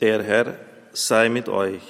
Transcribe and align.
Der 0.00 0.22
Herr 0.22 0.56
sei 0.94 1.28
mit 1.28 1.50
euch. 1.50 1.82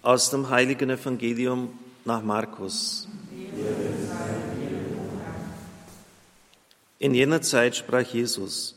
Aus 0.00 0.30
dem 0.30 0.48
heiligen 0.48 0.88
Evangelium 0.88 1.78
nach 2.06 2.22
Markus. 2.22 3.06
In 6.98 7.12
jener 7.12 7.42
Zeit 7.42 7.76
sprach 7.76 8.00
Jesus, 8.00 8.76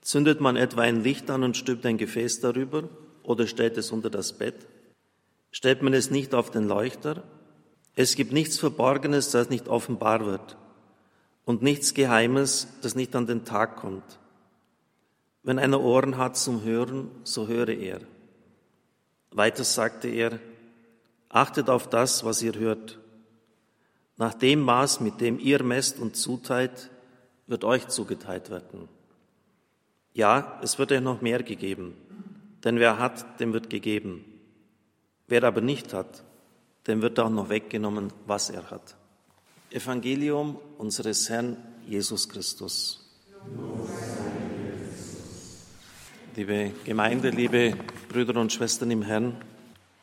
zündet 0.00 0.40
man 0.40 0.56
etwa 0.56 0.80
ein 0.80 1.04
Licht 1.04 1.30
an 1.30 1.44
und 1.44 1.56
stülpt 1.56 1.86
ein 1.86 1.98
Gefäß 1.98 2.40
darüber 2.40 2.88
oder 3.22 3.46
stellt 3.46 3.78
es 3.78 3.92
unter 3.92 4.10
das 4.10 4.32
Bett? 4.32 4.66
Stellt 5.52 5.82
man 5.82 5.94
es 5.94 6.10
nicht 6.10 6.34
auf 6.34 6.50
den 6.50 6.66
Leuchter? 6.66 7.22
Es 7.94 8.16
gibt 8.16 8.32
nichts 8.32 8.58
Verborgenes, 8.58 9.30
das 9.30 9.50
nicht 9.50 9.68
offenbar 9.68 10.26
wird 10.26 10.56
und 11.44 11.62
nichts 11.62 11.94
Geheimes, 11.94 12.66
das 12.82 12.96
nicht 12.96 13.14
an 13.14 13.28
den 13.28 13.44
Tag 13.44 13.76
kommt. 13.76 14.18
Wenn 15.46 15.60
einer 15.60 15.80
Ohren 15.80 16.16
hat 16.16 16.36
zum 16.36 16.64
Hören, 16.64 17.08
so 17.22 17.46
höre 17.46 17.68
er. 17.68 18.00
Weiter 19.30 19.62
sagte 19.62 20.08
er, 20.08 20.40
achtet 21.28 21.70
auf 21.70 21.88
das, 21.88 22.24
was 22.24 22.42
ihr 22.42 22.54
hört. 22.54 22.98
Nach 24.16 24.34
dem 24.34 24.60
Maß, 24.60 24.98
mit 24.98 25.20
dem 25.20 25.38
ihr 25.38 25.62
messt 25.62 26.00
und 26.00 26.16
zuteilt, 26.16 26.90
wird 27.46 27.62
euch 27.62 27.86
zugeteilt 27.86 28.50
werden. 28.50 28.88
Ja, 30.14 30.58
es 30.64 30.80
wird 30.80 30.90
euch 30.90 31.00
noch 31.00 31.20
mehr 31.20 31.44
gegeben, 31.44 31.94
denn 32.64 32.80
wer 32.80 32.98
hat, 32.98 33.38
dem 33.38 33.52
wird 33.52 33.70
gegeben. 33.70 34.24
Wer 35.28 35.44
aber 35.44 35.60
nicht 35.60 35.94
hat, 35.94 36.24
dem 36.88 37.02
wird 37.02 37.20
auch 37.20 37.30
noch 37.30 37.50
weggenommen, 37.50 38.12
was 38.26 38.50
er 38.50 38.68
hat. 38.72 38.96
Evangelium 39.70 40.58
unseres 40.76 41.28
Herrn 41.28 41.56
Jesus 41.86 42.28
Christus. 42.28 43.08
Liebe 46.36 46.72
Gemeinde, 46.84 47.30
liebe 47.30 47.78
Brüder 48.10 48.38
und 48.38 48.52
Schwestern 48.52 48.90
im 48.90 49.00
Herrn, 49.00 49.36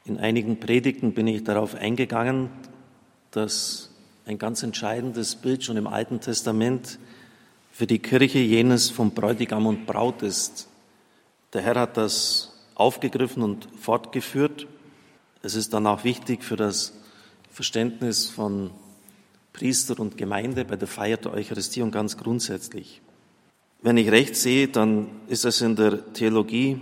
in 0.03 0.17
einigen 0.17 0.59
Predigten 0.59 1.13
bin 1.13 1.27
ich 1.27 1.43
darauf 1.43 1.75
eingegangen, 1.75 2.49
dass 3.29 3.91
ein 4.25 4.39
ganz 4.39 4.63
entscheidendes 4.63 5.35
Bild 5.35 5.63
schon 5.63 5.77
im 5.77 5.85
Alten 5.85 6.21
Testament 6.21 6.97
für 7.71 7.85
die 7.85 7.99
Kirche 7.99 8.39
jenes 8.39 8.89
von 8.89 9.11
Bräutigam 9.11 9.67
und 9.67 9.85
Braut 9.85 10.23
ist. 10.23 10.69
Der 11.53 11.61
Herr 11.61 11.75
hat 11.75 11.97
das 11.97 12.51
aufgegriffen 12.73 13.43
und 13.43 13.67
fortgeführt. 13.79 14.65
Es 15.43 15.53
ist 15.53 15.71
dann 15.75 15.85
auch 15.85 16.03
wichtig 16.03 16.43
für 16.43 16.55
das 16.55 16.93
Verständnis 17.51 18.27
von 18.27 18.71
Priester 19.53 19.99
und 19.99 20.17
Gemeinde 20.17 20.65
bei 20.65 20.77
der 20.77 20.87
Feier 20.87 21.17
der 21.17 21.31
Eucharistie 21.31 21.83
und 21.83 21.91
ganz 21.91 22.17
grundsätzlich. 22.17 23.03
Wenn 23.85 23.97
ich 23.97 24.09
recht 24.11 24.37
sehe, 24.37 24.69
dann 24.69 25.07
ist 25.27 25.43
es 25.43 25.59
in 25.59 25.75
der 25.75 26.13
Theologie 26.13 26.79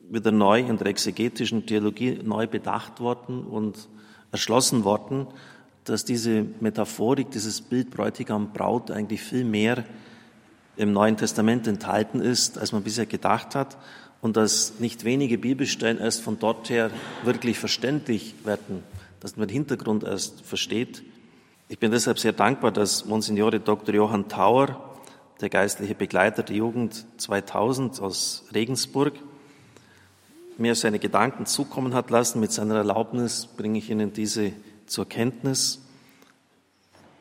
wieder 0.00 0.32
neu, 0.32 0.58
in 0.58 0.76
der 0.76 0.88
exegetischen 0.88 1.64
Theologie 1.64 2.18
neu 2.24 2.48
bedacht 2.48 2.98
worden 2.98 3.44
und 3.44 3.88
erschlossen 4.32 4.82
worden, 4.82 5.28
dass 5.84 6.04
diese 6.04 6.44
Metaphorik, 6.58 7.30
dieses 7.30 7.60
Bild 7.60 7.92
Bräutigam 7.92 8.52
Braut 8.52 8.90
eigentlich 8.90 9.22
viel 9.22 9.44
mehr 9.44 9.84
im 10.76 10.92
Neuen 10.92 11.16
Testament 11.16 11.68
enthalten 11.68 12.20
ist, 12.20 12.58
als 12.58 12.72
man 12.72 12.82
bisher 12.82 13.06
gedacht 13.06 13.54
hat 13.54 13.78
und 14.20 14.36
dass 14.36 14.80
nicht 14.80 15.04
wenige 15.04 15.38
Bibelstellen 15.38 15.98
erst 15.98 16.22
von 16.22 16.36
dort 16.40 16.68
her 16.68 16.90
wirklich 17.22 17.60
verständlich 17.60 18.34
werden, 18.42 18.82
dass 19.20 19.36
man 19.36 19.46
den 19.46 19.54
Hintergrund 19.54 20.02
erst 20.02 20.40
versteht. 20.40 21.04
Ich 21.68 21.78
bin 21.78 21.92
deshalb 21.92 22.18
sehr 22.18 22.32
dankbar, 22.32 22.72
dass 22.72 23.06
Monsignore 23.06 23.60
Dr. 23.60 23.94
Johann 23.94 24.28
Tauer 24.28 24.91
der 25.42 25.50
geistliche 25.50 25.96
Begleiter 25.96 26.44
der 26.44 26.54
Jugend 26.54 27.04
2000 27.16 28.00
aus 28.00 28.44
Regensburg, 28.54 29.14
mir 30.56 30.76
seine 30.76 31.00
Gedanken 31.00 31.46
zukommen 31.46 31.94
hat 31.94 32.10
lassen. 32.10 32.38
Mit 32.38 32.52
seiner 32.52 32.76
Erlaubnis 32.76 33.46
bringe 33.46 33.78
ich 33.78 33.90
Ihnen 33.90 34.12
diese 34.12 34.52
zur 34.86 35.08
Kenntnis. 35.08 35.80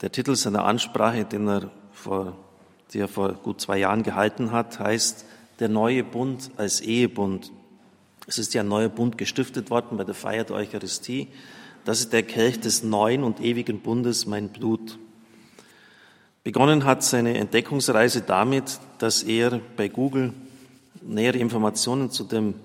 Der 0.02 0.12
Titel 0.12 0.36
seiner 0.36 0.66
Ansprache, 0.66 1.26
den 1.26 1.48
er 1.48 1.72
vor, 1.92 2.38
die 2.94 3.00
er 3.00 3.08
vor 3.08 3.34
gut 3.34 3.60
zwei 3.60 3.80
Jahren 3.80 4.04
gehalten 4.04 4.52
hat, 4.52 4.80
heißt 4.80 5.26
Der 5.60 5.70
neue 5.70 6.04
Bund 6.04 6.52
als 6.58 6.80
Ehebund. 6.82 7.52
Es 8.28 8.38
ist 8.38 8.54
ja 8.54 8.62
ein 8.62 8.68
neuer 8.68 8.90
Bund 8.90 9.18
gestiftet 9.18 9.72
worden 9.72 9.98
bei 9.98 10.04
der 10.04 10.14
Feier 10.14 10.44
der 10.44 10.58
Eucharistie. 10.58 11.28
Das 11.86 12.00
ist 12.00 12.14
der 12.14 12.22
Kelch 12.22 12.60
des 12.60 12.84
neuen 12.84 13.24
und 13.24 13.42
ewigen 13.42 13.80
Bundes, 13.80 14.28
mein 14.28 14.50
Blut. 14.50 15.00
Begonnen 16.44 16.86
hat 16.86 17.04
seine 17.04 17.38
Entdeckungsreise 17.38 18.22
damit, 18.22 18.80
dass 18.98 19.22
er 19.22 19.62
bei 19.78 19.90
Google 19.90 20.34
nähere 21.04 21.38
Informationen 21.38 22.10
zu 22.10 22.24
dem 22.24 22.56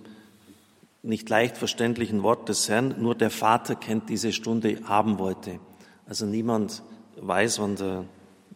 nicht 1.02 1.28
leicht 1.28 1.58
verständlichen 1.58 2.22
Wort 2.22 2.48
des 2.48 2.68
Herrn, 2.70 2.94
nur 2.98 3.14
der 3.14 3.30
Vater 3.30 3.74
kennt 3.76 4.08
diese 4.08 4.32
Stunde, 4.32 4.80
haben 4.84 5.18
wollte. 5.18 5.60
Also 6.08 6.24
niemand 6.24 6.82
weiß, 7.20 7.60
wann, 7.60 7.76
der, 7.76 8.04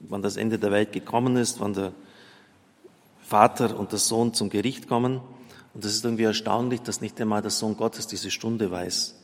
wann 0.00 0.22
das 0.22 0.36
Ende 0.36 0.58
der 0.58 0.72
Welt 0.72 0.92
gekommen 0.92 1.36
ist, 1.36 1.60
wann 1.60 1.74
der 1.74 1.92
Vater 3.22 3.78
und 3.78 3.92
der 3.92 3.98
Sohn 3.98 4.32
zum 4.32 4.48
Gericht 4.48 4.88
kommen. 4.88 5.20
Und 5.74 5.84
es 5.84 5.94
ist 5.94 6.04
irgendwie 6.04 6.24
erstaunlich, 6.24 6.80
dass 6.80 7.02
nicht 7.02 7.20
einmal 7.20 7.42
der 7.42 7.52
Sohn 7.52 7.76
Gottes 7.76 8.06
diese 8.06 8.30
Stunde 8.30 8.70
weiß. 8.70 9.14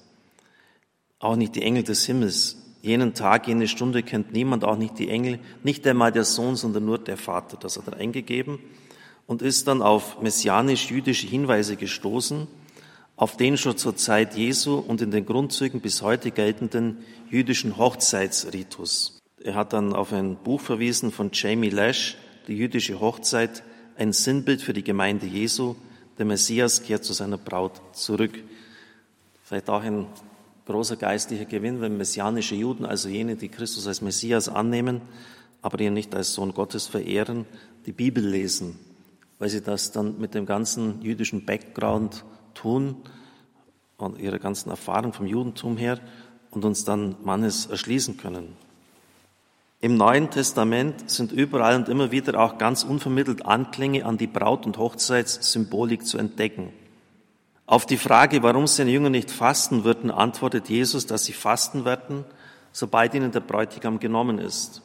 Auch 1.19 1.37
nicht 1.37 1.57
die 1.57 1.63
Engel 1.63 1.83
des 1.83 2.05
Himmels 2.05 2.57
Jenen 2.83 3.15
Tag, 3.15 3.49
jene 3.49 3.69
Stunde 3.69 4.03
kennt 4.03 4.33
niemand, 4.33 4.65
auch 4.65 4.77
nicht 4.77 4.99
die 4.99 5.09
Engel, 5.09 5.39
nicht 5.63 5.87
einmal 5.87 6.13
der 6.13 6.25
Sohn, 6.25 6.57
sondern 6.57 6.85
nur 6.85 6.99
der 6.99 7.17
Vater. 7.17 7.57
Das 7.57 7.77
hat 7.77 7.89
er 7.89 7.97
eingegeben 7.97 8.59
und 9.27 9.43
ist 9.43 9.67
dann 9.67 9.83
auf 9.83 10.21
messianisch-jüdische 10.23 11.27
Hinweise 11.27 11.77
gestoßen, 11.77 12.47
auf 13.17 13.37
den 13.37 13.57
schon 13.57 13.77
zur 13.77 13.97
Zeit 13.97 14.37
Jesu 14.37 14.77
und 14.77 15.01
in 15.01 15.11
den 15.11 15.27
Grundzügen 15.27 15.81
bis 15.81 16.03
heute 16.03 16.31
geltenden 16.31 16.99
jüdischen 17.31 17.77
Hochzeitsritus. 17.77 19.21
Er 19.43 19.55
hat 19.55 19.73
dann 19.73 19.93
auf 19.93 20.13
ein 20.13 20.37
Buch 20.37 20.61
verwiesen 20.61 21.11
von 21.13 21.31
Jamie 21.33 21.71
Lash, 21.71 22.17
die 22.47 22.57
jüdische 22.57 23.01
Hochzeit, 23.01 23.63
ein 23.97 24.13
Sinnbild 24.13 24.61
für 24.61 24.73
die 24.73 24.85
Gemeinde 24.85 25.27
Jesu. 25.27 25.77
Der 26.19 26.27
Messias 26.27 26.83
kehrt 26.83 27.05
zu 27.05 27.13
seiner 27.13 27.39
Braut 27.39 27.81
zurück. 27.93 28.39
Vielleicht 29.43 29.71
auch 29.71 29.83
ein 29.83 30.07
großer 30.67 30.97
geistlicher 30.97 31.45
Gewinn, 31.45 31.81
wenn 31.81 31.97
messianische 31.97 32.55
Juden, 32.55 32.85
also 32.85 33.09
jene, 33.09 33.37
die 33.37 33.49
Christus 33.49 33.87
als 33.87 34.03
Messias 34.03 34.49
annehmen, 34.49 35.01
aber 35.63 35.81
ihn 35.81 35.95
nicht 35.95 36.15
als 36.15 36.35
Sohn 36.35 36.53
Gottes 36.53 36.87
verehren, 36.87 37.47
die 37.87 37.93
Bibel 37.93 38.25
lesen, 38.25 38.79
weil 39.39 39.49
sie 39.49 39.63
das 39.63 39.93
dann 39.93 40.19
mit 40.19 40.35
dem 40.35 40.45
ganzen 40.45 41.01
jüdischen 41.03 41.47
Background 41.47 42.25
tun 42.55 42.97
und 43.97 44.19
ihrer 44.19 44.39
ganzen 44.39 44.71
Erfahrung 44.71 45.13
vom 45.13 45.27
Judentum 45.27 45.77
her 45.77 46.01
und 46.51 46.65
uns 46.65 46.85
dann 46.85 47.17
manches 47.23 47.67
erschließen 47.67 48.17
können. 48.17 48.57
Im 49.81 49.97
Neuen 49.97 50.31
Testament 50.31 51.11
sind 51.11 51.33
überall 51.33 51.77
und 51.77 51.89
immer 51.89 52.11
wieder 52.11 52.41
auch 52.41 52.59
ganz 52.59 52.83
unvermittelt 52.83 53.45
Anklänge 53.47 54.05
an 54.05 54.19
die 54.19 54.27
Braut- 54.27 54.67
und 54.67 54.79
Hochzeitssymbolik 54.79 56.07
zu 56.07 56.19
entdecken. 56.19 56.73
Auf 57.67 57.85
die 57.85 57.97
Frage, 57.97 58.43
warum 58.43 58.67
seine 58.67 58.93
Jünger 58.93 59.11
nicht 59.11 59.31
fasten 59.31 59.83
würden, 59.83 60.11
antwortet 60.11 60.69
Jesus, 60.69 61.07
dass 61.07 61.25
sie 61.25 61.33
fasten 61.33 61.85
werden, 61.85 62.25
sobald 62.73 63.15
ihnen 63.15 63.33
der 63.33 63.41
Bräutigam 63.41 63.99
genommen 63.99 64.39
ist. 64.39 64.83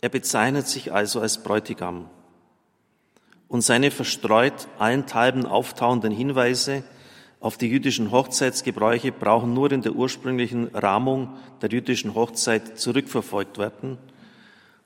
Er 0.00 0.08
bezeichnet 0.08 0.66
sich 0.66 0.92
also 0.92 1.20
als 1.20 1.42
Bräutigam. 1.42 2.10
Und 3.48 3.62
seine 3.62 3.92
verstreut 3.92 4.66
allenthalben 4.78 5.46
auftauenden 5.46 6.12
Hinweise 6.12 6.82
auf 7.38 7.58
die 7.58 7.68
jüdischen 7.68 8.10
Hochzeitsgebräuche 8.10 9.12
brauchen 9.12 9.54
nur 9.54 9.70
in 9.70 9.82
der 9.82 9.92
ursprünglichen 9.92 10.68
Rahmung 10.74 11.36
der 11.60 11.70
jüdischen 11.70 12.14
Hochzeit 12.14 12.78
zurückverfolgt 12.78 13.58
werden, 13.58 13.98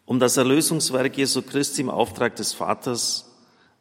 um 0.04 0.18
das 0.18 0.36
Erlösungswerk 0.36 1.16
Jesu 1.16 1.42
Christi 1.42 1.80
im 1.80 1.90
Auftrag 1.90 2.36
des 2.36 2.52
Vaters 2.52 3.29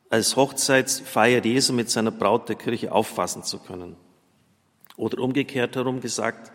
als 0.09 0.35
Hochzeitsfeier 0.35 1.43
Jesu 1.43 1.73
mit 1.73 1.89
seiner 1.89 2.11
Braut 2.11 2.49
der 2.49 2.55
Kirche 2.55 2.91
auffassen 2.91 3.43
zu 3.43 3.59
können. 3.59 3.95
Oder 4.97 5.19
umgekehrt 5.19 5.75
herum 5.75 6.01
gesagt, 6.01 6.51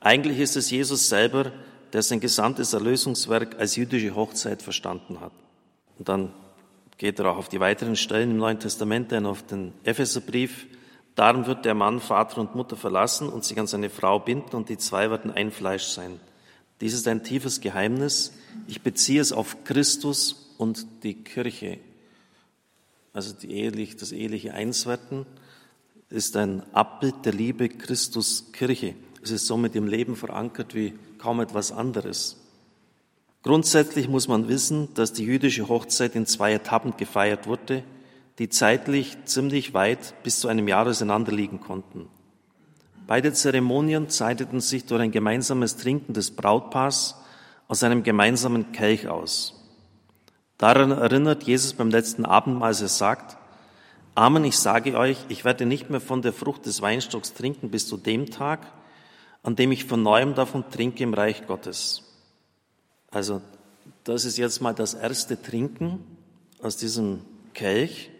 eigentlich 0.00 0.38
ist 0.38 0.56
es 0.56 0.70
Jesus 0.70 1.08
selber, 1.08 1.52
der 1.92 2.02
sein 2.02 2.20
gesamtes 2.20 2.72
Erlösungswerk 2.72 3.58
als 3.58 3.76
jüdische 3.76 4.14
Hochzeit 4.14 4.62
verstanden 4.62 5.20
hat. 5.20 5.32
Und 5.98 6.08
dann 6.08 6.32
geht 6.98 7.18
er 7.18 7.30
auch 7.30 7.38
auf 7.38 7.48
die 7.48 7.60
weiteren 7.60 7.96
Stellen 7.96 8.32
im 8.32 8.36
Neuen 8.36 8.60
Testament 8.60 9.12
ein, 9.12 9.26
auf 9.26 9.42
den 9.42 9.72
Epheserbrief. 9.84 10.66
Darum 11.14 11.46
wird 11.46 11.64
der 11.64 11.74
Mann 11.74 12.00
Vater 12.00 12.40
und 12.40 12.54
Mutter 12.54 12.76
verlassen 12.76 13.28
und 13.28 13.44
sich 13.44 13.58
an 13.58 13.66
seine 13.66 13.90
Frau 13.90 14.18
binden 14.18 14.54
und 14.54 14.68
die 14.68 14.78
zwei 14.78 15.10
werden 15.10 15.30
ein 15.30 15.50
Fleisch 15.50 15.84
sein. 15.84 16.20
Dies 16.80 16.94
ist 16.94 17.08
ein 17.08 17.24
tiefes 17.24 17.60
Geheimnis. 17.60 18.34
Ich 18.66 18.82
beziehe 18.82 19.20
es 19.20 19.32
auf 19.32 19.64
Christus 19.64 20.54
und 20.58 20.86
die 21.02 21.14
Kirche 21.14 21.78
also 23.12 23.34
die 23.34 23.52
ehelich, 23.52 23.96
das 23.96 24.12
eheliche 24.12 24.54
Einswerden, 24.54 25.26
ist 26.10 26.36
ein 26.36 26.62
Abbild 26.72 27.24
der 27.24 27.32
Liebe 27.32 27.68
Christus 27.68 28.52
Kirche. 28.52 28.94
Es 29.22 29.30
ist 29.30 29.46
somit 29.46 29.74
im 29.76 29.86
Leben 29.86 30.16
verankert 30.16 30.74
wie 30.74 30.94
kaum 31.18 31.40
etwas 31.40 31.72
anderes. 31.72 32.36
Grundsätzlich 33.42 34.08
muss 34.08 34.28
man 34.28 34.48
wissen, 34.48 34.88
dass 34.94 35.12
die 35.12 35.24
jüdische 35.24 35.68
Hochzeit 35.68 36.14
in 36.14 36.26
zwei 36.26 36.52
Etappen 36.52 36.96
gefeiert 36.96 37.46
wurde. 37.46 37.84
die 38.38 38.48
zeitlich 38.48 39.16
ziemlich 39.24 39.74
weit 39.74 40.14
bis 40.22 40.40
zu 40.40 40.48
einem 40.48 40.68
Jahr 40.68 40.86
auseinander 40.86 41.32
liegen 41.32 41.60
konnten. 41.60 42.08
Beide 43.06 43.32
Zeremonien 43.32 44.08
zeichneten 44.08 44.60
sich 44.60 44.84
durch 44.84 45.02
ein 45.02 45.10
gemeinsames 45.10 45.76
Trinken 45.76 46.12
des 46.12 46.30
Brautpaars 46.30 47.16
aus 47.66 47.82
einem 47.82 48.02
gemeinsamen 48.02 48.70
Kelch 48.72 49.08
aus. 49.08 49.57
Daran 50.58 50.90
erinnert 50.90 51.44
Jesus 51.44 51.72
beim 51.72 51.90
letzten 51.90 52.24
Abendmahl, 52.24 52.68
als 52.68 52.82
er 52.82 52.88
sagt, 52.88 53.36
Amen, 54.16 54.42
ich 54.44 54.58
sage 54.58 54.98
euch, 54.98 55.16
ich 55.28 55.44
werde 55.44 55.64
nicht 55.64 55.90
mehr 55.90 56.00
von 56.00 56.22
der 56.22 56.32
Frucht 56.32 56.66
des 56.66 56.82
Weinstocks 56.82 57.34
trinken 57.34 57.70
bis 57.70 57.86
zu 57.86 57.96
dem 57.96 58.30
Tag, 58.30 58.66
an 59.44 59.54
dem 59.54 59.70
ich 59.70 59.84
von 59.84 60.02
neuem 60.02 60.34
davon 60.34 60.68
trinke 60.68 61.04
im 61.04 61.14
Reich 61.14 61.46
Gottes. 61.46 62.02
Also, 63.12 63.40
das 64.02 64.24
ist 64.24 64.36
jetzt 64.36 64.60
mal 64.60 64.74
das 64.74 64.94
erste 64.94 65.40
Trinken 65.40 66.04
aus 66.60 66.76
diesem 66.76 67.20
Kelch. 67.54 68.10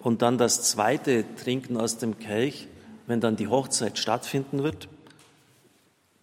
Und 0.00 0.22
dann 0.22 0.38
das 0.38 0.62
zweite 0.62 1.24
Trinken 1.34 1.76
aus 1.76 1.98
dem 1.98 2.20
Kelch, 2.20 2.68
wenn 3.08 3.20
dann 3.20 3.34
die 3.34 3.48
Hochzeit 3.48 3.98
stattfinden 3.98 4.62
wird. 4.62 4.88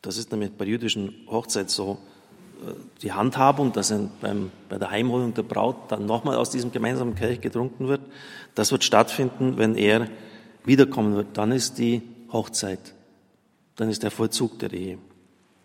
Das 0.02 0.16
ist 0.16 0.32
nämlich 0.32 0.52
bei 0.52 0.64
jüdischen 0.64 1.14
Hochzeit 1.28 1.70
so 1.70 1.98
die 3.02 3.14
Handhabung, 3.14 3.72
dass 3.72 3.94
beim, 4.22 4.52
bei 4.68 4.78
der 4.78 4.92
Heimholung 4.92 5.34
der 5.34 5.44
Braut 5.44 5.92
dann 5.92 6.06
nochmal 6.06 6.38
aus 6.38 6.50
diesem 6.50 6.72
gemeinsamen 6.72 7.16
Kelch 7.16 7.42
getrunken 7.42 7.88
wird. 7.88 8.02
Das 8.56 8.72
wird 8.72 8.84
stattfinden, 8.84 9.58
wenn 9.58 9.76
er 9.76 10.08
wiederkommen 10.66 11.16
wird. 11.16 11.38
Dann 11.38 11.52
ist 11.52 11.78
die 11.78 12.02
Hochzeit. 12.32 12.94
Dann 13.76 13.90
ist 13.90 14.04
der 14.04 14.12
Vollzug 14.12 14.60
der 14.60 14.74
Ehe. 14.74 14.98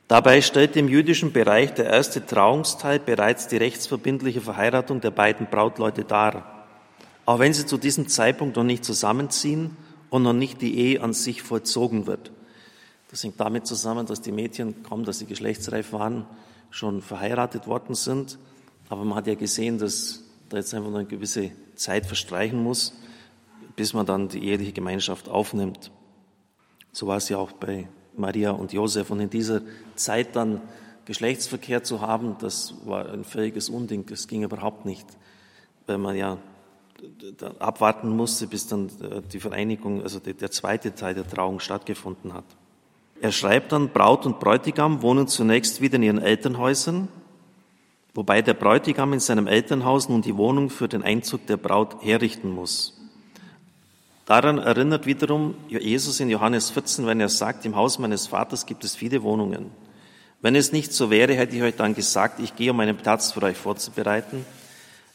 Dabei 0.06 0.42
stellt 0.42 0.76
im 0.76 0.88
jüdischen 0.88 1.32
Bereich 1.32 1.72
der 1.74 1.86
erste 1.86 2.24
Trauungsteil 2.24 2.98
bereits 2.98 3.48
die 3.48 3.56
rechtsverbindliche 3.56 4.40
Verheiratung 4.40 5.00
der 5.00 5.10
beiden 5.10 5.46
Brautleute 5.46 6.04
dar. 6.04 6.66
Auch 7.26 7.38
wenn 7.38 7.54
sie 7.54 7.64
zu 7.64 7.78
diesem 7.78 8.08
Zeitpunkt 8.08 8.56
noch 8.56 8.64
nicht 8.64 8.84
zusammenziehen 8.84 9.76
und 10.10 10.22
noch 10.22 10.34
nicht 10.34 10.60
die 10.60 10.78
Ehe 10.78 11.02
an 11.02 11.14
sich 11.14 11.42
vollzogen 11.42 12.06
wird. 12.06 12.30
Das 13.14 13.22
hängt 13.22 13.38
damit 13.38 13.64
zusammen, 13.64 14.06
dass 14.06 14.22
die 14.22 14.32
Mädchen, 14.32 14.82
kaum 14.82 15.04
dass 15.04 15.20
sie 15.20 15.26
geschlechtsreif 15.26 15.92
waren, 15.92 16.26
schon 16.70 17.00
verheiratet 17.00 17.68
worden 17.68 17.94
sind. 17.94 18.40
Aber 18.88 19.04
man 19.04 19.16
hat 19.16 19.28
ja 19.28 19.36
gesehen, 19.36 19.78
dass 19.78 20.24
da 20.48 20.56
jetzt 20.56 20.74
einfach 20.74 20.90
noch 20.90 20.98
eine 20.98 21.06
gewisse 21.06 21.52
Zeit 21.76 22.06
verstreichen 22.06 22.60
muss, 22.60 22.92
bis 23.76 23.92
man 23.92 24.04
dann 24.04 24.26
die 24.26 24.44
eheliche 24.44 24.72
Gemeinschaft 24.72 25.28
aufnimmt. 25.28 25.92
So 26.90 27.06
war 27.06 27.18
es 27.18 27.28
ja 27.28 27.38
auch 27.38 27.52
bei 27.52 27.86
Maria 28.16 28.50
und 28.50 28.72
Josef. 28.72 29.08
Und 29.12 29.20
in 29.20 29.30
dieser 29.30 29.62
Zeit 29.94 30.34
dann 30.34 30.60
Geschlechtsverkehr 31.04 31.84
zu 31.84 32.00
haben, 32.00 32.34
das 32.40 32.74
war 32.84 33.12
ein 33.12 33.22
völliges 33.22 33.68
Unding. 33.68 34.06
Das 34.06 34.26
ging 34.26 34.42
überhaupt 34.42 34.86
nicht, 34.86 35.06
weil 35.86 35.98
man 35.98 36.16
ja 36.16 36.38
abwarten 37.60 38.08
musste, 38.08 38.48
bis 38.48 38.66
dann 38.66 38.88
äh, 39.00 39.22
die 39.22 39.38
Vereinigung, 39.38 40.02
also 40.02 40.18
der 40.18 40.50
zweite 40.50 40.96
Teil 40.96 41.14
der 41.14 41.28
Trauung 41.28 41.60
stattgefunden 41.60 42.34
hat. 42.34 42.44
Er 43.20 43.32
schreibt 43.32 43.72
dann, 43.72 43.90
Braut 43.90 44.26
und 44.26 44.40
Bräutigam 44.40 45.02
wohnen 45.02 45.28
zunächst 45.28 45.80
wieder 45.80 45.96
in 45.96 46.02
ihren 46.02 46.22
Elternhäusern, 46.22 47.08
wobei 48.14 48.42
der 48.42 48.54
Bräutigam 48.54 49.12
in 49.12 49.20
seinem 49.20 49.46
Elternhaus 49.46 50.08
nun 50.08 50.22
die 50.22 50.36
Wohnung 50.36 50.70
für 50.70 50.88
den 50.88 51.02
Einzug 51.02 51.46
der 51.46 51.56
Braut 51.56 52.02
herrichten 52.02 52.50
muss. 52.50 53.00
Daran 54.26 54.58
erinnert 54.58 55.04
wiederum 55.04 55.54
Jesus 55.68 56.18
in 56.20 56.30
Johannes 56.30 56.70
14, 56.70 57.06
wenn 57.06 57.20
er 57.20 57.28
sagt, 57.28 57.66
im 57.66 57.76
Haus 57.76 57.98
meines 57.98 58.26
Vaters 58.26 58.64
gibt 58.64 58.82
es 58.84 58.96
viele 58.96 59.22
Wohnungen. 59.22 59.70
Wenn 60.40 60.56
es 60.56 60.72
nicht 60.72 60.92
so 60.92 61.10
wäre, 61.10 61.34
hätte 61.34 61.56
ich 61.56 61.62
euch 61.62 61.76
dann 61.76 61.94
gesagt, 61.94 62.40
ich 62.40 62.56
gehe, 62.56 62.70
um 62.70 62.80
einen 62.80 62.96
Platz 62.96 63.32
für 63.32 63.42
euch 63.42 63.56
vorzubereiten. 63.56 64.44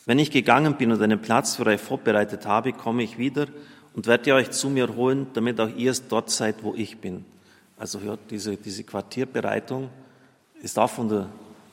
Wenn 0.05 0.19
ich 0.19 0.31
gegangen 0.31 0.75
bin 0.75 0.91
und 0.91 1.01
einen 1.01 1.21
Platz 1.21 1.55
für 1.55 1.65
euch 1.67 1.81
vorbereitet 1.81 2.45
habe, 2.45 2.73
komme 2.73 3.03
ich 3.03 3.17
wieder 3.17 3.47
und 3.93 4.07
werde 4.07 4.33
euch 4.33 4.51
zu 4.51 4.69
mir 4.69 4.95
holen, 4.95 5.27
damit 5.33 5.59
auch 5.59 5.69
ihr 5.75 5.93
dort 6.09 6.29
seid, 6.29 6.63
wo 6.63 6.73
ich 6.73 6.97
bin. 6.97 7.25
Also 7.79 7.99
ja, 7.99 8.17
diese, 8.29 8.57
diese 8.57 8.83
Quartierbereitung 8.83 9.89
ist 10.61 10.77
auch 10.77 10.89
von 10.89 11.07
der 11.07 11.29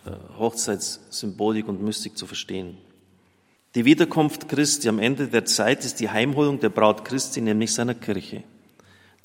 äh, 0.06 0.38
Hochzeitssymbolik 0.38 1.66
und 1.66 1.82
Mystik 1.82 2.16
zu 2.16 2.26
verstehen. 2.26 2.78
Die 3.74 3.84
Wiederkunft 3.84 4.48
Christi 4.48 4.88
am 4.88 5.00
Ende 5.00 5.26
der 5.26 5.44
Zeit 5.44 5.84
ist 5.84 5.98
die 5.98 6.08
Heimholung 6.08 6.60
der 6.60 6.68
Braut 6.68 7.04
Christi, 7.04 7.40
nämlich 7.40 7.74
seiner 7.74 7.94
Kirche. 7.94 8.44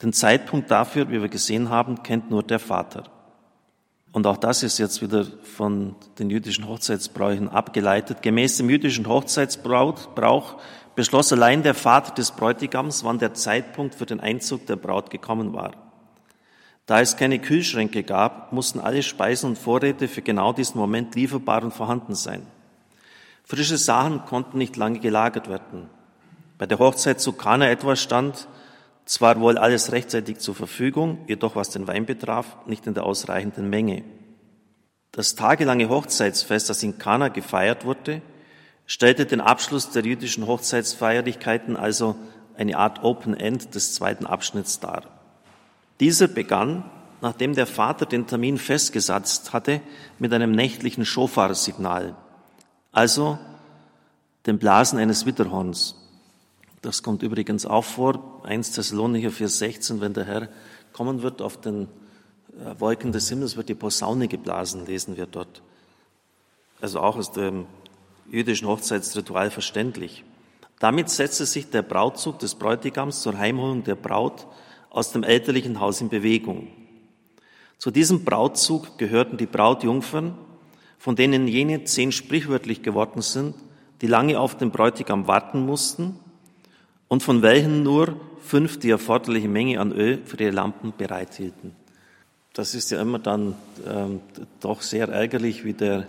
Den 0.01 0.11
Zeitpunkt 0.11 0.71
dafür, 0.71 1.07
wie 1.09 1.21
wir 1.21 1.29
gesehen 1.29 1.69
haben, 1.69 2.01
kennt 2.01 2.31
nur 2.31 2.41
der 2.41 2.59
Vater. 2.59 3.03
Und 4.11 4.25
auch 4.25 4.37
das 4.37 4.63
ist 4.63 4.79
jetzt 4.79 5.03
wieder 5.03 5.25
von 5.43 5.95
den 6.17 6.31
jüdischen 6.31 6.67
Hochzeitsbräuchen 6.67 7.47
abgeleitet. 7.47 8.23
Gemäß 8.23 8.57
dem 8.57 8.71
jüdischen 8.71 9.07
Hochzeitsbrauch 9.07 10.57
beschloss 10.95 11.31
allein 11.31 11.61
der 11.61 11.75
Vater 11.75 12.15
des 12.15 12.31
Bräutigams, 12.31 13.03
wann 13.03 13.19
der 13.19 13.35
Zeitpunkt 13.35 13.93
für 13.93 14.07
den 14.07 14.19
Einzug 14.19 14.65
der 14.65 14.75
Braut 14.75 15.11
gekommen 15.11 15.53
war. 15.53 15.90
Da 16.85 16.99
es 16.99 17.15
keine 17.15 17.39
Kühlschränke 17.39 18.03
gab, 18.03 18.51
mussten 18.51 18.79
alle 18.79 19.03
Speisen 19.03 19.51
und 19.51 19.57
Vorräte 19.57 20.07
für 20.07 20.21
genau 20.21 20.51
diesen 20.53 20.77
Moment 20.77 21.15
lieferbar 21.15 21.63
und 21.63 21.73
vorhanden 21.73 22.15
sein. 22.15 22.45
Frische 23.43 23.77
Sachen 23.77 24.25
konnten 24.25 24.57
nicht 24.57 24.77
lange 24.77 24.99
gelagert 24.99 25.49
werden. 25.49 25.89
Bei 26.57 26.65
der 26.65 26.79
Hochzeit 26.79 27.19
zu 27.19 27.33
Kana 27.33 27.69
etwa 27.69 27.95
stand 27.95 28.47
zwar 29.05 29.39
wohl 29.39 29.57
alles 29.57 29.91
rechtzeitig 29.91 30.39
zur 30.39 30.55
Verfügung, 30.55 31.19
jedoch 31.27 31.55
was 31.55 31.69
den 31.69 31.87
Wein 31.87 32.05
betraf, 32.05 32.57
nicht 32.65 32.87
in 32.87 32.93
der 32.93 33.03
ausreichenden 33.03 33.69
Menge. 33.69 34.03
Das 35.11 35.35
tagelange 35.35 35.89
Hochzeitsfest, 35.89 36.69
das 36.69 36.83
in 36.83 36.97
Kana 36.97 37.27
gefeiert 37.27 37.83
wurde, 37.83 38.21
stellte 38.85 39.25
den 39.25 39.41
Abschluss 39.41 39.89
der 39.89 40.05
jüdischen 40.05 40.47
Hochzeitsfeierlichkeiten, 40.47 41.75
also 41.75 42.15
eine 42.55 42.77
Art 42.77 43.03
Open 43.03 43.35
End 43.35 43.75
des 43.75 43.93
zweiten 43.93 44.25
Abschnitts 44.25 44.79
dar. 44.79 45.20
Dieser 46.01 46.27
begann, 46.27 46.83
nachdem 47.21 47.55
der 47.55 47.67
Vater 47.67 48.05
den 48.05 48.27
Termin 48.27 48.57
festgesetzt 48.57 49.53
hatte, 49.53 49.79
mit 50.19 50.33
einem 50.33 50.51
nächtlichen 50.51 51.05
Schofar-Signal 51.05 52.17
also 52.91 53.37
dem 54.45 54.57
Blasen 54.59 54.99
eines 54.99 55.25
Witterhorns. 55.25 55.95
Das 56.81 57.03
kommt 57.03 57.23
übrigens 57.23 57.65
auch 57.65 57.85
vor, 57.85 58.41
1 58.43 58.71
Thessalonicher 58.71 59.29
4,16, 59.29 60.01
wenn 60.01 60.13
der 60.13 60.25
Herr 60.25 60.49
kommen 60.93 61.21
wird 61.21 61.41
auf 61.41 61.61
den 61.61 61.83
äh, 61.83 62.79
Wolken 62.79 63.11
des 63.11 63.29
Himmels, 63.29 63.55
wird 63.55 63.69
die 63.69 63.75
Posaune 63.75 64.27
geblasen, 64.27 64.85
lesen 64.85 65.15
wir 65.15 65.27
dort. 65.27 65.61
Also 66.81 66.99
auch 66.99 67.17
aus 67.17 67.31
dem 67.31 67.67
jüdischen 68.29 68.67
Hochzeitsritual 68.67 69.51
verständlich. 69.51 70.23
Damit 70.79 71.09
setzte 71.09 71.45
sich 71.45 71.69
der 71.69 71.83
Brautzug 71.83 72.39
des 72.39 72.55
Bräutigams 72.55 73.21
zur 73.21 73.37
Heimholung 73.37 73.83
der 73.83 73.95
Braut 73.95 74.47
aus 74.91 75.11
dem 75.11 75.23
elterlichen 75.23 75.79
Haus 75.79 76.01
in 76.01 76.09
Bewegung. 76.09 76.67
Zu 77.77 77.89
diesem 77.89 78.23
Brautzug 78.23 78.99
gehörten 78.99 79.37
die 79.37 79.47
Brautjungfern, 79.47 80.37
von 80.99 81.15
denen 81.15 81.47
jene 81.47 81.83
zehn 81.85 82.11
sprichwörtlich 82.11 82.83
geworden 82.83 83.23
sind, 83.23 83.55
die 84.01 84.07
lange 84.07 84.39
auf 84.39 84.55
den 84.55 84.69
Bräutigam 84.69 85.27
warten 85.27 85.65
mussten 85.65 86.19
und 87.07 87.23
von 87.23 87.41
welchen 87.41 87.81
nur 87.81 88.19
fünf 88.43 88.79
die 88.79 88.89
erforderliche 88.89 89.47
Menge 89.47 89.79
an 89.79 89.91
Öl 89.91 90.21
für 90.25 90.39
ihre 90.39 90.51
Lampen 90.51 90.93
bereithielten. 90.95 91.75
Das 92.53 92.75
ist 92.75 92.91
ja 92.91 93.01
immer 93.01 93.19
dann 93.19 93.55
ähm, 93.87 94.19
doch 94.59 94.81
sehr 94.81 95.07
ärgerlich, 95.07 95.63
wie 95.63 95.73
der 95.73 96.05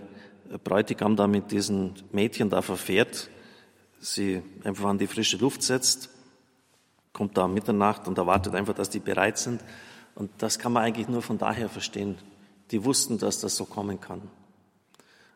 Bräutigam 0.63 1.15
da 1.15 1.25
mit 1.25 1.51
diesen 1.51 1.93
Mädchen 2.11 2.49
da 2.49 2.61
verfährt, 2.61 3.29
sie 3.99 4.41
einfach 4.63 4.85
an 4.85 4.97
die 4.97 5.07
frische 5.07 5.37
Luft 5.37 5.63
setzt, 5.63 6.09
kommt 7.13 7.37
da 7.37 7.45
um 7.45 7.53
Mitternacht 7.53 8.07
und 8.07 8.17
erwartet 8.17 8.55
einfach, 8.55 8.73
dass 8.73 8.89
die 8.89 8.99
bereit 8.99 9.37
sind. 9.37 9.61
Und 10.15 10.31
das 10.39 10.59
kann 10.59 10.73
man 10.73 10.83
eigentlich 10.83 11.07
nur 11.07 11.21
von 11.21 11.37
daher 11.37 11.69
verstehen. 11.69 12.17
Die 12.71 12.83
wussten, 12.83 13.17
dass 13.19 13.39
das 13.39 13.55
so 13.55 13.65
kommen 13.65 14.01
kann. 14.01 14.21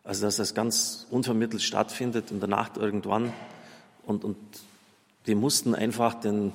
Also 0.03 0.25
dass 0.25 0.37
das 0.37 0.53
ganz 0.53 1.05
unvermittelt 1.11 1.61
stattfindet 1.61 2.31
in 2.31 2.39
der 2.39 2.49
Nacht 2.49 2.77
irgendwann. 2.77 3.31
Und, 4.05 4.23
und 4.23 4.37
die 5.27 5.35
mussten 5.35 5.75
einfach 5.75 6.15
den, 6.15 6.51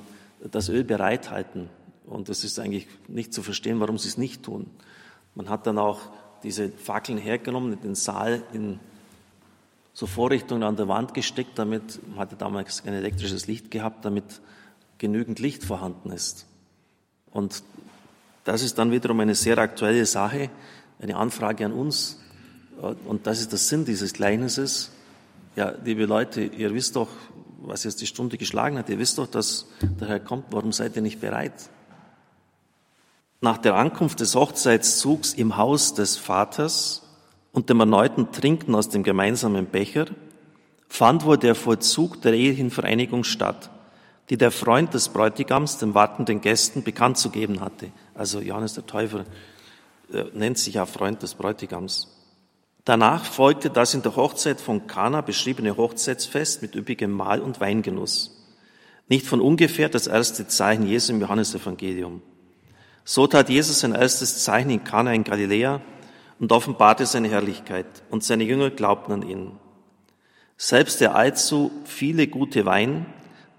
das 0.50 0.69
Öl 0.69 0.85
bereithalten. 0.85 1.69
Und 2.07 2.29
es 2.29 2.45
ist 2.45 2.59
eigentlich 2.59 2.88
nicht 3.09 3.33
zu 3.33 3.43
verstehen, 3.43 3.79
warum 3.81 3.99
sie 3.99 4.09
es 4.09 4.19
nicht 4.19 4.43
tun. 4.43 4.71
Man 5.35 5.49
hat 5.49 5.67
dann 5.67 5.79
auch 5.79 6.00
diese 6.43 6.71
Fackeln 6.71 7.19
hergenommen, 7.19 7.81
den 7.81 7.95
Saal 7.95 8.43
in 8.52 8.81
so 9.93 10.07
Vorrichtungen 10.07 10.62
an 10.62 10.76
der 10.76 10.88
Wand 10.88 11.14
gesteckt, 11.14 11.59
damit, 11.59 12.00
man 12.09 12.19
hatte 12.19 12.37
damals 12.37 12.83
kein 12.83 12.95
elektrisches 12.95 13.47
Licht 13.47 13.71
gehabt, 13.71 14.05
damit 14.05 14.25
genügend 15.02 15.40
Licht 15.40 15.64
vorhanden 15.64 16.12
ist. 16.12 16.47
Und 17.32 17.64
das 18.44 18.62
ist 18.62 18.78
dann 18.78 18.92
wiederum 18.92 19.18
eine 19.18 19.35
sehr 19.35 19.59
aktuelle 19.59 20.06
Sache, 20.06 20.49
eine 21.00 21.16
Anfrage 21.16 21.66
an 21.66 21.73
uns, 21.73 22.21
und 23.04 23.26
das 23.26 23.40
ist 23.40 23.50
der 23.50 23.59
Sinn 23.59 23.85
dieses 23.85 24.12
Gleichnisses. 24.12 24.90
Ja, 25.56 25.75
liebe 25.85 26.06
Leute, 26.06 26.42
ihr 26.42 26.73
wisst 26.73 26.97
doch, 26.97 27.09
was 27.61 27.85
jetzt 27.85 28.00
die 28.00 28.06
Stunde 28.06 28.38
geschlagen 28.38 28.78
hat. 28.78 28.88
Ihr 28.88 28.99
wisst 28.99 29.18
doch, 29.18 29.26
dass 29.26 29.66
der 30.00 30.09
Herr 30.09 30.21
kommt. 30.21 30.47
Warum 30.50 30.73
seid 30.73 30.97
ihr 30.97 31.02
nicht 31.02 31.21
bereit? 31.21 31.52
Nach 33.40 33.59
der 33.59 33.75
Ankunft 33.75 34.21
des 34.21 34.35
Hochzeitszugs 34.35 35.35
im 35.35 35.56
Haus 35.56 35.94
des 35.94 36.16
Vaters 36.16 37.02
und 37.52 37.71
dem 37.71 37.80
erneuten 37.80 38.32
Trinken 38.32 38.75
aus 38.75 38.88
dem 38.88 39.02
gemeinsamen 39.02 39.66
Becher 39.66 40.06
fand 40.88 41.25
wohl 41.25 41.38
der 41.38 41.54
Vollzug 41.54 42.21
der 42.23 42.35
ehelichen 42.35 42.71
Vereinigung 42.71 43.25
statt, 43.25 43.71
die 44.33 44.39
der 44.39 44.51
Freund 44.51 44.95
des 44.95 45.11
Bräutigams 45.11 45.77
den 45.77 45.93
wartenden 45.93 46.41
Gästen 46.41 46.83
bekannt 46.83 47.19
zu 47.19 47.29
geben 47.29 47.61
hatte. 47.61 47.93
Also 48.15 48.41
Johannes 48.41 48.73
der 48.73 48.87
Täufer 48.87 49.27
äh, 50.11 50.25
nennt 50.33 50.57
sich 50.57 50.73
ja 50.73 50.87
Freund 50.87 51.23
des 51.23 51.35
Bräutigams. 51.35 52.09
Danach 52.87 53.27
folgte 53.27 53.69
das 53.69 53.93
in 53.93 54.01
der 54.01 54.17
Hochzeit 54.17 54.59
von 54.59 54.87
Kana 54.87 55.21
beschriebene 55.21 55.77
Hochzeitsfest 55.77 56.62
mit 56.62 56.75
üppigem 56.75 57.11
Mahl 57.11 57.41
und 57.41 57.61
Weingenuss. 57.61 58.43
Nicht 59.07 59.27
von 59.27 59.43
ungefähr 59.43 59.91
das 59.91 60.07
erste 60.07 60.49
Zeichen 60.49 60.87
Jesu 60.87 61.12
im 61.12 61.21
Johannesevangelium. 61.21 62.23
So 63.05 63.27
tat 63.27 63.51
Jesus 63.51 63.81
sein 63.81 63.95
erstes 63.95 64.45
Zeichen 64.45 64.71
in 64.71 64.83
Kana 64.83 65.12
in 65.12 65.25
Galiläa 65.25 65.83
und 66.39 66.53
offenbarte 66.53 67.05
seine 67.05 67.29
Herrlichkeit 67.29 67.85
und 68.09 68.25
seine 68.25 68.45
Jünger 68.45 68.71
glaubten 68.71 69.12
an 69.12 69.29
ihn. 69.29 69.53
Selbst 70.57 71.03
der 71.03 71.17
allzu 71.17 71.71
viele 71.85 72.29
gute 72.29 72.65
Wein, 72.65 73.05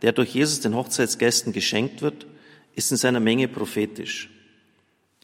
der 0.03 0.11
durch 0.11 0.35
Jesus 0.35 0.59
den 0.59 0.75
Hochzeitsgästen 0.75 1.53
geschenkt 1.53 2.01
wird, 2.01 2.27
ist 2.75 2.91
in 2.91 2.97
seiner 2.97 3.21
Menge 3.21 3.47
prophetisch. 3.47 4.29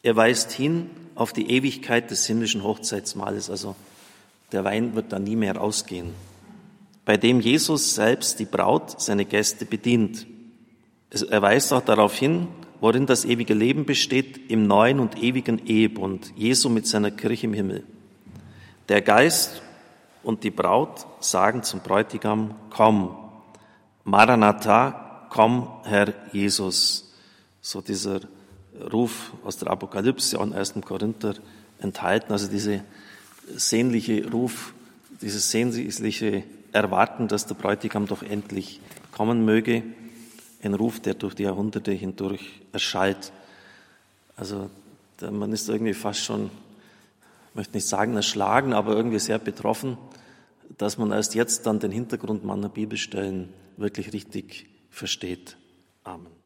Er 0.02 0.16
weist 0.16 0.52
hin 0.52 0.90
auf 1.16 1.34
die 1.34 1.52
Ewigkeit 1.52 2.10
des 2.10 2.26
himmlischen 2.26 2.64
Hochzeitsmahles, 2.64 3.50
also 3.50 3.76
der 4.54 4.64
Wein 4.64 4.96
wird 4.96 5.12
da 5.12 5.20
nie 5.20 5.36
mehr 5.36 5.62
ausgehen, 5.62 6.14
bei 7.06 7.18
dem 7.18 7.42
Jesus 7.42 7.94
selbst 7.96 8.40
die 8.40 8.46
Braut, 8.46 9.02
seine 9.02 9.26
Gäste 9.26 9.66
bedient. 9.66 10.26
Er 11.30 11.42
weist 11.42 11.74
auch 11.74 11.82
darauf 11.82 12.16
hin, 12.16 12.48
worin 12.80 13.06
das 13.06 13.26
ewige 13.26 13.54
Leben 13.54 13.86
besteht, 13.86 14.50
im 14.50 14.66
neuen 14.66 15.00
und 15.00 15.22
ewigen 15.22 15.66
Ehebund, 15.66 16.32
Jesu 16.38 16.70
mit 16.70 16.88
seiner 16.88 17.12
Kirche 17.12 17.48
im 17.48 17.54
Himmel. 17.54 17.84
Der 18.88 19.02
Geist 19.02 19.62
und 20.24 20.44
die 20.44 20.52
Braut 20.52 21.06
sagen 21.20 21.64
zum 21.64 21.82
Bräutigam, 21.82 22.56
komm, 22.70 23.16
Maranatha, 24.04 25.28
komm, 25.30 25.68
Herr 25.84 26.14
Jesus. 26.32 27.14
So 27.62 27.82
dieser 27.82 28.22
Ruf 28.92 29.34
aus 29.44 29.58
der 29.58 29.70
Apokalypse 29.70 30.40
und 30.40 30.54
1. 30.54 30.76
Korinther 30.86 31.36
enthalten, 31.80 32.32
also 32.32 32.48
diese 32.48 32.84
sehnliche 33.56 34.30
Ruf, 34.32 34.74
dieses 35.22 35.52
sehnliche 35.52 36.44
Erwarten, 36.72 37.28
dass 37.28 37.46
der 37.46 37.56
Bräutigam 37.56 38.06
doch 38.08 38.24
endlich 38.24 38.80
kommen 39.12 39.44
möge. 39.44 39.84
Ein 40.64 40.74
Ruf, 40.74 41.00
der 41.00 41.16
durch 41.16 41.36
die 41.36 41.44
Jahrhunderte 41.44 41.92
hindurch 41.92 42.62
erschallt. 42.72 43.32
Also 44.38 44.70
man 45.22 45.52
ist 45.52 45.68
irgendwie 45.68 45.94
fast 45.94 46.24
schon, 46.24 46.52
ich 47.50 47.56
möchte 47.56 47.76
nicht 47.76 47.88
sagen 47.88 48.16
erschlagen, 48.16 48.74
aber 48.74 48.96
irgendwie 48.96 49.20
sehr 49.20 49.40
betroffen, 49.40 49.98
dass 50.78 50.98
man 50.98 51.12
erst 51.12 51.36
jetzt 51.36 51.66
dann 51.66 51.80
den 51.80 51.92
Hintergrund 51.92 52.46
meiner 52.46 52.70
Bibelstellen 52.70 53.50
wirklich 53.80 54.14
richtig 54.14 54.70
versteht. 54.90 55.58
Amen. 56.04 56.39